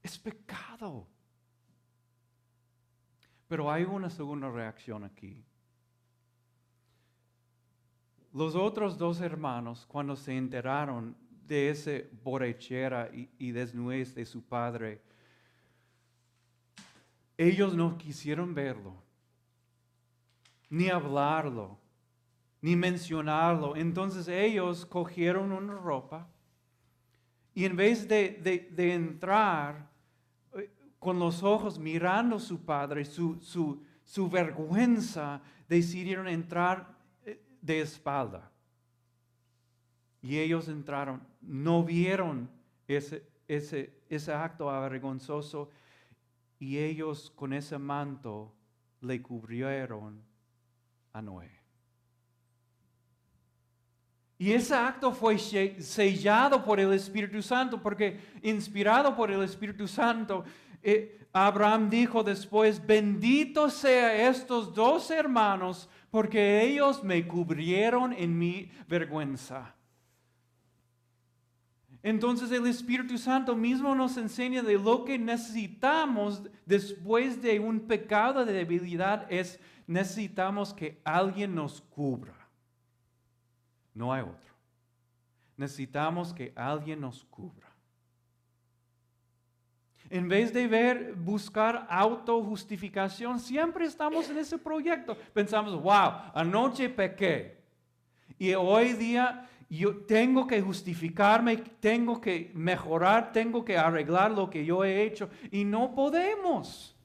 es 0.01 0.17
pecado. 0.17 1.07
Pero 3.47 3.71
hay 3.71 3.83
una 3.83 4.09
segunda 4.09 4.49
reacción 4.49 5.03
aquí. 5.03 5.43
Los 8.33 8.55
otros 8.55 8.97
dos 8.97 9.21
hermanos, 9.21 9.85
cuando 9.87 10.15
se 10.15 10.35
enteraron 10.35 11.15
de 11.47 11.69
ese 11.69 12.09
borrachera 12.23 13.09
y, 13.13 13.51
desnudez 13.51 14.13
de 14.13 14.25
su 14.25 14.43
padre. 14.43 15.01
Ellos 17.37 17.73
no 17.73 17.97
quisieron 17.97 18.53
verlo, 18.53 18.95
ni 20.69 20.89
hablarlo, 20.89 21.77
ni 22.61 22.75
mencionarlo. 22.75 23.75
Entonces 23.75 24.27
ellos 24.27 24.85
cogieron 24.85 25.51
una 25.51 25.73
ropa 25.73 26.27
y 27.53 27.65
en 27.65 27.75
vez 27.75 28.07
de, 28.07 28.69
entrar 28.77 29.86
con 30.99 31.19
los 31.19 31.43
ojos 31.43 31.79
mirando 31.79 32.37
a 32.37 32.39
su 32.39 32.63
padre, 32.63 33.05
su, 33.05 33.39
su, 33.41 33.83
su 34.03 34.29
vergüenza, 34.29 35.41
decidieron 35.67 36.27
entrar 36.27 36.95
eh, 37.25 37.41
de 37.61 37.81
espalda. 37.81 38.51
Y 40.21 40.37
ellos 40.39 40.67
entraron, 40.67 41.21
no 41.41 41.83
vieron 41.83 42.49
ese, 42.87 43.23
ese, 43.47 43.93
ese 44.09 44.33
acto 44.33 44.69
avergonzoso 44.69 45.69
y 46.59 46.77
ellos 46.79 47.31
con 47.35 47.53
ese 47.53 47.77
manto 47.77 48.53
le 49.01 49.21
cubrieron 49.21 50.21
a 51.13 51.21
Noé. 51.21 51.57
Y 54.39 54.51
ese 54.51 54.75
acto 54.75 55.11
fue 55.11 55.37
sellado 55.39 56.63
por 56.63 56.79
el 56.79 56.93
Espíritu 56.93 57.41
Santo, 57.41 57.81
porque 57.81 58.19
inspirado 58.43 59.15
por 59.15 59.31
el 59.31 59.41
Espíritu 59.41 59.87
Santo, 59.87 60.45
Abraham 61.33 61.89
dijo 61.89 62.23
después, 62.23 62.85
bendito 62.85 63.69
sea 63.69 64.29
estos 64.29 64.73
dos 64.73 65.11
hermanos, 65.11 65.89
porque 66.09 66.61
ellos 66.63 67.03
me 67.03 67.27
cubrieron 67.27 68.13
en 68.13 68.37
mi 68.37 68.71
vergüenza. 68.87 69.75
Entonces 72.03 72.51
el 72.51 72.65
Espíritu 72.67 73.17
Santo 73.17 73.55
mismo 73.55 73.93
nos 73.93 74.17
enseña 74.17 74.63
de 74.63 74.77
lo 74.77 75.03
que 75.03 75.19
necesitamos 75.19 76.41
después 76.65 77.41
de 77.41 77.59
un 77.59 77.81
pecado 77.81 78.45
de 78.45 78.53
debilidad 78.53 79.25
es 79.29 79.59
necesitamos 79.87 80.73
que 80.73 81.01
alguien 81.03 81.53
nos 81.53 81.81
cubra. 81.81 82.35
No 83.93 84.13
hay 84.13 84.21
otro. 84.21 84.53
Necesitamos 85.57 86.33
que 86.33 86.53
alguien 86.55 87.01
nos 87.01 87.25
cubra. 87.25 87.67
En 90.09 90.27
vez 90.27 90.53
de 90.53 90.67
ver, 90.67 91.13
buscar 91.15 91.85
autojustificación, 91.89 93.39
siempre 93.39 93.85
estamos 93.85 94.29
en 94.29 94.37
ese 94.37 94.57
proyecto. 94.57 95.17
Pensamos, 95.33 95.73
wow, 95.81 96.31
anoche 96.33 96.89
pequé. 96.89 97.57
Y 98.39 98.53
hoy 98.53 98.93
día 98.93 99.49
yo 99.69 99.97
tengo 99.97 100.47
que 100.47 100.61
justificarme, 100.61 101.57
tengo 101.57 102.21
que 102.21 102.51
mejorar, 102.53 103.33
tengo 103.33 103.65
que 103.65 103.77
arreglar 103.77 104.31
lo 104.31 104.49
que 104.49 104.65
yo 104.65 104.83
he 104.83 105.03
hecho 105.03 105.29
y 105.51 105.65
no 105.65 105.93
podemos. 105.93 106.95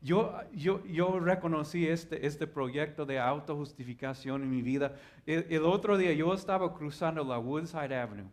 Yo, 0.00 0.32
yo, 0.52 0.84
yo 0.86 1.18
reconocí 1.18 1.86
este, 1.86 2.26
este 2.26 2.46
proyecto 2.46 3.04
de 3.04 3.18
autojustificación 3.18 4.42
en 4.44 4.50
mi 4.50 4.62
vida. 4.62 4.94
El, 5.26 5.64
otro 5.64 5.98
día 5.98 6.12
yo 6.12 6.32
estaba 6.32 6.72
cruzando 6.72 7.24
la 7.24 7.38
Woodside 7.38 7.94
Avenue 7.94 8.30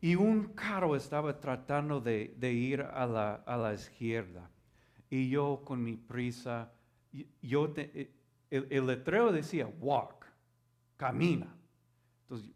y 0.00 0.14
un 0.14 0.54
carro 0.54 0.96
estaba 0.96 1.38
tratando 1.38 2.00
de, 2.00 2.34
ir 2.40 2.82
a 2.82 3.06
la, 3.06 3.34
a 3.34 3.56
la, 3.56 3.74
izquierda. 3.74 4.50
Y 5.10 5.28
yo 5.28 5.62
con 5.64 5.82
mi 5.82 5.96
prisa, 5.96 6.72
yo 7.42 7.70
te, 7.70 7.90
eh, 7.94 8.10
el, 8.50 8.66
el 8.70 8.86
letrero 8.86 9.30
decía 9.32 9.66
walk, 9.66 10.24
camina. 10.96 11.54
Entonces, 12.22 12.50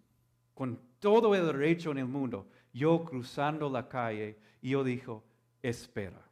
con 0.55 0.81
todo 0.99 1.35
el 1.35 1.47
derecho 1.47 1.91
en 1.91 1.99
el 1.99 2.07
mundo, 2.07 2.49
yo 2.73 3.05
cruzando 3.05 3.69
la 3.69 3.89
calle, 3.89 4.39
y 4.63 4.71
yo 4.71 4.83
dijo, 4.83 5.23
espera. 5.63 6.23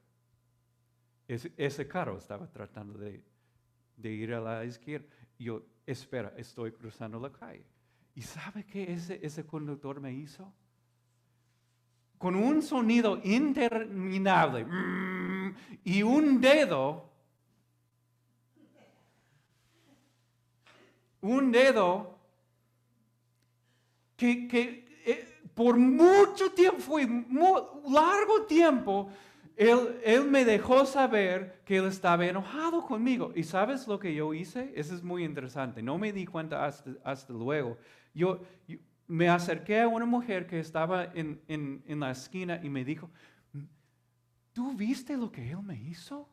Ese, 1.28 1.52
ese 1.56 1.86
carro 1.86 2.16
estaba 2.16 2.46
tratando 2.46 2.98
de, 2.98 3.22
de 3.96 4.10
ir 4.10 4.32
a 4.32 4.40
la 4.40 4.64
izquierda. 4.64 5.06
Yo, 5.38 5.62
espera, 5.86 6.32
estoy 6.36 6.72
cruzando 6.72 7.20
la 7.20 7.30
calle. 7.30 7.66
¿Y 8.14 8.22
sabe 8.22 8.64
qué 8.64 8.92
ese, 8.92 9.20
ese 9.22 9.44
conductor 9.44 10.00
me 10.00 10.12
hizo? 10.12 10.52
Con 12.22 12.36
un 12.36 12.62
sonido 12.62 13.20
interminable 13.24 14.64
y 15.82 16.04
un 16.04 16.40
dedo, 16.40 17.10
un 21.20 21.50
dedo 21.50 22.16
que, 24.16 24.46
que 24.46 24.84
eh, 25.04 25.26
por 25.52 25.76
mucho 25.76 26.52
tiempo, 26.52 26.78
fue 26.80 27.08
mu- 27.08 27.82
largo 27.92 28.42
tiempo, 28.46 29.08
él, 29.56 29.98
él 30.04 30.24
me 30.30 30.44
dejó 30.44 30.86
saber 30.86 31.60
que 31.64 31.78
él 31.78 31.86
estaba 31.86 32.24
enojado 32.24 32.86
conmigo. 32.86 33.32
¿Y 33.34 33.42
sabes 33.42 33.88
lo 33.88 33.98
que 33.98 34.14
yo 34.14 34.32
hice? 34.32 34.72
Eso 34.76 34.94
es 34.94 35.02
muy 35.02 35.24
interesante. 35.24 35.82
No 35.82 35.98
me 35.98 36.12
di 36.12 36.24
cuenta 36.24 36.64
hasta, 36.64 36.92
hasta 37.02 37.32
luego. 37.32 37.78
Yo 38.14 38.40
me 39.12 39.28
acerqué 39.28 39.78
a 39.82 39.88
una 39.88 40.06
mujer 40.06 40.46
que 40.46 40.58
estaba 40.58 41.04
en, 41.04 41.38
en- 41.46 42.00
la 42.00 42.12
esquina 42.12 42.58
y 42.62 42.70
me 42.70 42.82
dijo, 42.82 43.10
¿tú 44.54 44.74
viste 44.74 45.18
lo 45.18 45.30
que 45.30 45.50
él 45.50 45.62
me 45.62 45.76
hizo? 45.78 46.26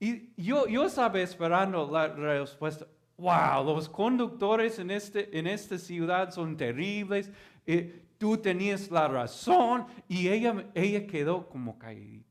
Y 0.00 0.32
yo, 0.42 0.66
yo 0.66 0.84
estaba 0.86 1.20
esperando 1.20 1.86
la 1.90 2.08
respuesta. 2.08 2.86
Wow, 3.18 3.64
los 3.64 3.90
conductores 3.90 4.78
en, 4.78 4.90
este, 4.90 5.38
en 5.38 5.46
esta 5.46 5.76
ciudad 5.76 6.30
son 6.30 6.56
terribles. 6.56 7.30
eh, 7.66 8.02
tú 8.16 8.38
tenías 8.38 8.90
la 8.90 9.06
razón. 9.06 9.86
Y 10.08 10.28
ella, 10.28 10.66
ella 10.74 11.06
quedó 11.06 11.46
como 11.46 11.78
caída. 11.78 12.24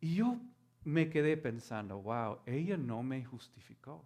Y 0.00 0.16
yo 0.16 0.38
me 0.82 1.08
quedé 1.08 1.36
pensando, 1.36 2.00
wow, 2.02 2.38
ella 2.46 2.76
no 2.76 3.00
me 3.04 3.24
justificó. 3.24 4.04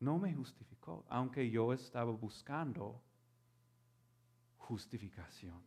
No 0.00 0.18
me 0.18 0.32
justificó, 0.32 1.04
aunque 1.08 1.50
yo 1.50 1.72
estaba 1.72 2.12
buscando 2.12 3.00
justificación. 4.58 5.60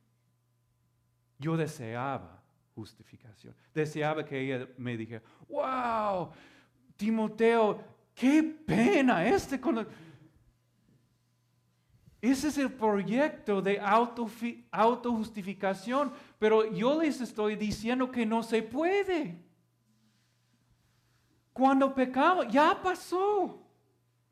Yo 1.37 1.57
deseaba 1.57 2.41
justificación. 2.75 3.55
Deseaba 3.73 4.23
que 4.23 4.39
ella 4.39 4.67
me 4.77 4.95
dijera, 4.95 5.23
wow, 5.49 6.31
Timoteo, 6.95 7.83
qué 8.13 8.43
pena 8.43 9.25
este 9.25 9.59
con 9.59 9.85
Ese 12.21 12.47
es 12.47 12.57
el 12.57 12.71
proyecto 12.71 13.61
de 13.61 13.79
autojustificación, 14.71 16.13
pero 16.37 16.71
yo 16.71 17.01
les 17.01 17.19
estoy 17.19 17.55
diciendo 17.55 18.09
que 18.11 18.25
no 18.25 18.43
se 18.43 18.63
puede. 18.63 19.43
Cuando 21.51 21.93
pecamos, 21.93 22.47
ya 22.47 22.79
pasó. 22.81 23.60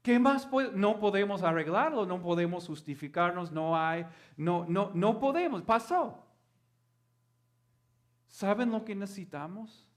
¿Qué 0.01 0.17
más 0.17 0.49
No 0.73 0.99
podemos 0.99 1.43
arreglarlo, 1.43 2.05
no 2.05 2.21
podemos 2.21 2.65
justificarnos, 2.65 3.51
no 3.51 3.77
hay, 3.77 4.05
no, 4.38 4.65
no, 4.67 4.91
no 4.93 5.19
podemos, 5.19 5.62
pasó. 5.63 6.25
¿Saben 8.27 8.71
lo 8.71 8.85
que 8.85 8.95
necesitamos? 8.95 9.88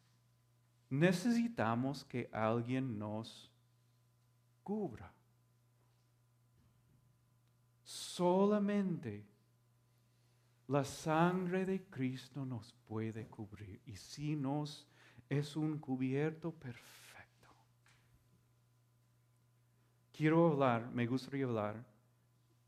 Necesitamos 0.90 2.04
que 2.04 2.28
alguien 2.32 2.98
nos 2.98 3.52
cubra. 4.62 5.12
Solamente 7.84 9.24
la 10.68 10.84
sangre 10.84 11.64
de 11.64 11.84
Cristo 11.84 12.44
nos 12.44 12.72
puede 12.88 13.26
cubrir 13.28 13.80
y 13.86 13.96
si 13.96 14.34
nos 14.34 14.88
es 15.28 15.56
un 15.56 15.78
cubierto 15.78 16.50
perfecto. 16.52 17.01
Quiero 20.22 20.52
hablar, 20.52 20.88
me 20.92 21.04
gustaría 21.04 21.44
hablar 21.46 21.84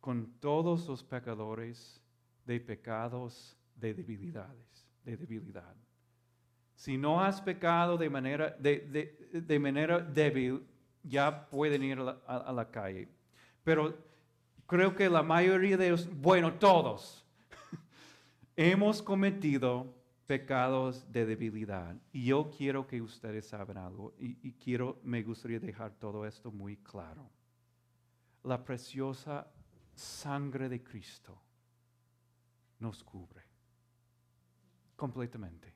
con 0.00 0.26
todos 0.40 0.88
los 0.88 1.04
pecadores 1.04 2.00
de 2.44 2.58
pecados 2.58 3.56
de 3.76 3.94
debilidades, 3.94 4.88
de 5.04 5.16
debilidad. 5.16 5.72
Si 6.74 6.98
no 6.98 7.20
has 7.22 7.40
pecado 7.40 7.96
de 7.96 8.10
manera, 8.10 8.50
de, 8.58 8.80
de- 8.80 9.40
de 9.40 9.58
manera 9.60 10.00
débil, 10.00 10.66
ya 11.04 11.48
pueden 11.48 11.84
ir 11.84 12.00
a 12.00 12.02
la, 12.02 12.18
a- 12.26 12.38
a 12.38 12.52
la 12.52 12.68
calle. 12.68 13.06
Pero 13.62 13.96
creo 14.66 14.92
que 14.96 15.08
la 15.08 15.22
mayoría 15.22 15.76
de 15.76 15.86
ellos, 15.86 16.08
bueno, 16.12 16.54
todos, 16.54 17.24
hemos 18.56 19.00
cometido 19.00 19.94
pecados 20.26 21.06
de 21.12 21.24
debilidad. 21.24 21.94
Y 22.12 22.24
yo 22.24 22.50
quiero 22.50 22.84
que 22.88 23.00
ustedes 23.00 23.46
saben 23.46 23.76
algo 23.76 24.12
y, 24.18 24.38
y 24.42 24.54
quiero, 24.54 24.98
me 25.04 25.22
gustaría 25.22 25.60
dejar 25.60 25.92
todo 26.00 26.26
esto 26.26 26.50
muy 26.50 26.78
claro. 26.78 27.30
La 28.44 28.62
preciosa 28.62 29.46
sangre 29.94 30.68
de 30.68 30.82
Cristo 30.82 31.40
nos 32.80 33.02
cubre 33.02 33.42
completamente. 34.96 35.72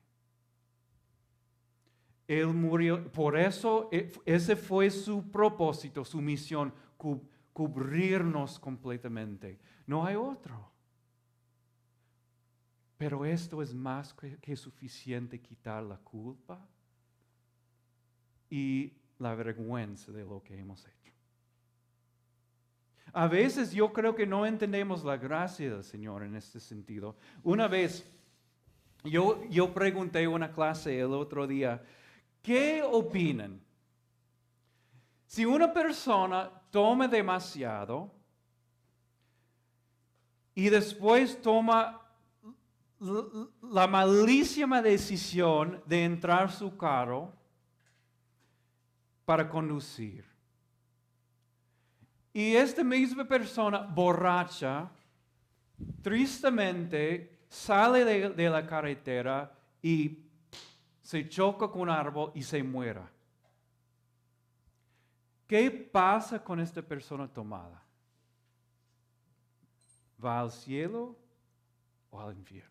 Él 2.27 2.47
murió, 2.47 3.11
por 3.11 3.35
eso 3.37 3.89
eh, 3.91 4.11
ese 4.25 4.55
fue 4.55 4.91
su 4.91 5.31
propósito, 5.31 6.05
su 6.05 6.21
misión, 6.21 6.71
cu- 6.95 7.27
cubrirnos 7.53 8.59
completamente. 8.59 9.59
No 9.87 10.05
hay 10.05 10.15
otro. 10.15 10.71
Pero 12.97 13.25
esto 13.25 13.63
es 13.63 13.73
más 13.73 14.13
que 14.13 14.55
suficiente 14.55 15.41
quitar 15.41 15.81
la 15.81 15.97
culpa 15.97 16.67
y 18.49 18.93
la 19.17 19.33
vergüenza 19.35 20.11
de 20.11 20.23
lo 20.25 20.43
que 20.43 20.57
hemos 20.59 20.85
hecho. 20.85 20.98
A 23.13 23.27
veces 23.27 23.71
yo 23.71 23.91
creo 23.91 24.15
que 24.15 24.25
no 24.25 24.45
entendemos 24.45 25.03
la 25.03 25.17
gracia 25.17 25.69
del 25.69 25.83
Señor 25.83 26.23
en 26.23 26.35
este 26.35 26.59
sentido. 26.59 27.15
Una 27.43 27.67
vez 27.67 28.05
yo, 29.03 29.43
yo 29.49 29.73
pregunté 29.73 30.21
en 30.21 30.29
una 30.29 30.51
clase 30.51 30.99
el 30.99 31.13
otro 31.13 31.47
día, 31.47 31.81
¿qué 32.41 32.83
opinan? 32.83 33.61
Si 35.25 35.45
una 35.45 35.71
persona 35.71 36.51
toma 36.69 37.07
demasiado 37.07 38.11
y 40.53 40.69
después 40.69 41.41
toma 41.41 42.01
la 42.99 43.87
malísima 43.87 44.81
decisión 44.81 45.81
de 45.85 46.03
entrar 46.03 46.51
su 46.51 46.75
carro 46.75 47.31
para 49.23 49.47
conducir. 49.47 50.28
Y 52.33 52.55
esta 52.55 52.83
misma 52.83 53.25
persona 53.25 53.79
borracha, 53.79 54.89
tristemente, 56.01 57.39
sale 57.49 58.05
de, 58.05 58.49
la 58.49 58.65
carretera 58.65 59.51
y 59.81 60.19
se 61.01 61.27
choca 61.27 61.67
con 61.67 61.81
un 61.81 61.89
árbol 61.89 62.31
y 62.35 62.43
se 62.43 62.61
muera. 62.61 63.09
¿Qué 65.47 65.71
pasa 65.71 66.43
con 66.43 66.59
esta 66.59 66.81
persona 66.81 67.27
tomada? 67.27 67.83
¿Va 70.23 70.41
al 70.41 70.51
cielo 70.51 71.17
o 72.11 72.21
al 72.21 72.37
infierno? 72.37 72.69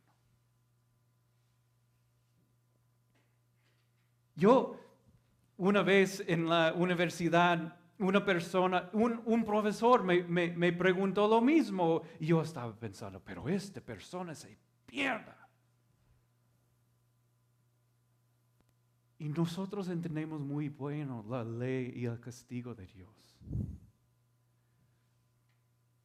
Yo, 4.37 4.79
una 5.57 5.83
vez 5.83 6.23
en 6.29 6.49
la 6.49 6.73
universidad, 6.73 7.78
una 7.99 8.25
persona, 8.25 8.89
un, 8.93 9.21
un 9.25 9.45
profesor 9.45 10.05
me, 10.05 10.23
me- 10.23 10.53
me 10.57 10.73
preguntó 10.73 11.27
lo 11.27 11.41
mismo 11.41 12.03
y 12.21 12.27
yo 12.27 12.43
estaba 12.43 12.73
pensando, 12.75 13.21
pero 13.21 13.49
esta 13.49 13.81
persona 13.81 14.35
se 14.35 14.57
pierda. 14.87 15.37
Y 19.19 19.29
nosotros 19.29 19.89
entendemos 19.89 20.41
muy 20.41 20.69
bueno 20.69 21.25
la 21.29 21.43
ley 21.43 21.93
y 21.97 22.05
el 22.07 22.21
castigo 22.21 22.75
de 22.75 22.87
Dios. 22.87 23.37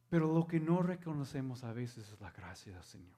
Pero 0.08 0.32
lo 0.32 0.46
que 0.46 0.58
no 0.58 0.82
reconocemos 0.82 1.62
a 1.62 1.72
veces 1.72 2.10
es 2.10 2.20
la 2.20 2.30
gracia 2.32 2.72
del 2.74 2.82
Señor. 2.82 3.14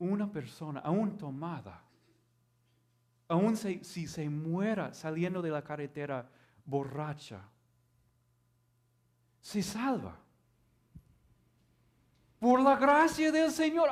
Una 0.00 0.30
persona, 0.30 0.80
aún 0.80 1.16
tomada, 1.16 1.84
aún 3.28 3.56
se- 3.56 3.82
si 3.84 4.06
se 4.06 4.28
muera 4.28 4.92
saliendo 4.94 5.40
de 5.42 5.50
la 5.50 5.62
carretera 5.62 6.28
borracha, 6.64 7.40
se 9.40 9.62
salva. 9.62 10.16
Por 12.38 12.60
la 12.60 12.76
gracia 12.76 13.32
del 13.32 13.50
Señor. 13.50 13.90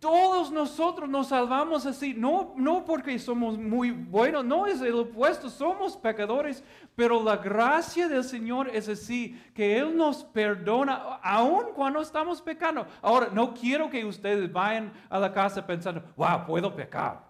Todos 0.00 0.52
nosotros 0.52 1.08
nos 1.08 1.26
salvamos 1.28 1.84
así, 1.84 2.14
no, 2.14 2.54
no 2.56 2.84
porque 2.84 3.18
somos 3.18 3.58
muy 3.58 3.90
buenos, 3.90 4.44
no 4.44 4.64
es 4.64 4.80
el 4.80 4.94
opuesto, 4.94 5.50
somos 5.50 5.96
pecadores, 5.96 6.62
pero 6.94 7.20
la 7.20 7.36
gracia 7.36 8.06
del 8.06 8.22
Señor 8.22 8.70
es 8.72 8.88
así, 8.88 9.36
que 9.52 9.76
Él 9.76 9.96
nos 9.96 10.22
perdona 10.22 11.18
aun 11.20 11.72
cuando 11.74 12.00
estamos 12.00 12.40
pecando. 12.40 12.86
Ahora, 13.02 13.30
no 13.32 13.52
quiero 13.52 13.90
que 13.90 14.04
ustedes 14.04 14.52
vayan 14.52 14.92
a 15.10 15.18
la 15.18 15.32
casa 15.32 15.66
pensando, 15.66 16.00
wow, 16.16 16.46
puedo 16.46 16.72
pecar. 16.76 17.27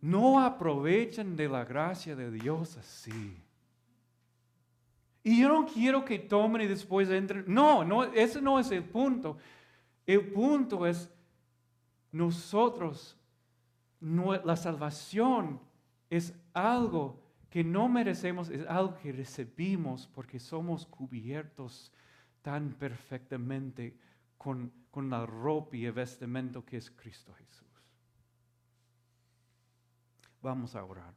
No 0.00 0.40
aprovechen 0.40 1.36
de 1.36 1.48
la 1.48 1.64
gracia 1.64 2.16
de 2.16 2.30
Dios 2.30 2.76
así. 2.76 3.36
Y 5.22 5.42
yo 5.42 5.48
no 5.48 5.66
quiero 5.66 6.04
que 6.04 6.18
tomen 6.18 6.62
y 6.62 6.66
después 6.66 7.10
entren. 7.10 7.44
No, 7.46 7.84
no, 7.84 8.04
ese 8.04 8.40
no 8.40 8.58
es 8.58 8.70
el 8.70 8.84
punto. 8.84 9.36
El 10.06 10.32
punto 10.32 10.86
es 10.86 11.10
nosotros, 12.10 13.16
la 14.00 14.56
salvación 14.56 15.60
es 16.08 16.34
algo 16.52 17.20
que 17.50 17.62
no 17.62 17.88
merecemos, 17.88 18.48
es 18.48 18.66
algo 18.66 18.96
que 18.96 19.12
recibimos 19.12 20.06
porque 20.06 20.38
somos 20.38 20.86
cubiertos 20.86 21.92
tan 22.42 22.72
perfectamente 22.72 23.96
con, 24.38 24.72
con 24.90 25.10
la 25.10 25.26
ropa 25.26 25.76
y 25.76 25.84
el 25.84 25.92
vestimento 25.92 26.64
que 26.64 26.78
es 26.78 26.90
Cristo 26.90 27.34
Jesús. 27.34 27.69
Vamos 30.42 30.74
a 30.74 30.84
orar. 30.84 31.14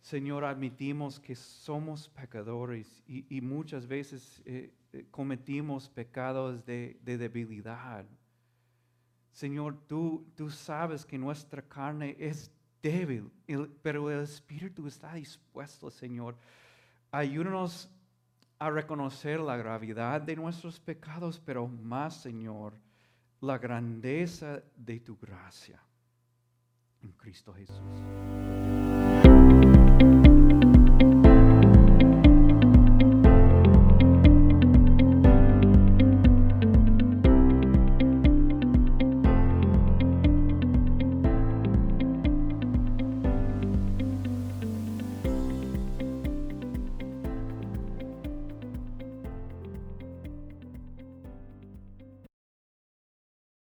Señor, 0.00 0.42
admitimos 0.44 1.20
que 1.20 1.34
somos 1.34 2.08
pecadores 2.08 3.02
y, 3.06 3.40
muchas 3.42 3.86
veces 3.86 4.40
eh, 4.46 4.72
eh, 4.94 5.06
cometimos 5.10 5.90
pecados 5.90 6.64
de, 6.64 6.98
debilidad. 7.04 8.06
Señor, 9.32 9.76
tú, 9.86 10.26
tú 10.34 10.48
sabes 10.48 11.04
que 11.04 11.18
nuestra 11.18 11.60
carne 11.60 12.16
es 12.18 12.50
débil, 12.82 13.30
pero 13.82 14.10
el 14.10 14.20
Espíritu 14.20 14.86
está 14.86 15.12
dispuesto, 15.12 15.90
Señor. 15.90 16.38
Ayúdanos 17.10 17.90
a 18.58 18.70
reconocer 18.70 19.38
la 19.40 19.58
gravedad 19.58 20.22
de 20.22 20.36
nuestros 20.36 20.80
pecados, 20.80 21.38
pero 21.38 21.68
más, 21.68 22.22
Señor, 22.22 22.72
la 23.40 23.58
grandeza 23.58 24.62
de 24.76 25.00
tu 25.00 25.16
gracia 25.16 25.80
en 27.02 27.12
Cristo 27.12 27.52
Jesús. 27.52 28.57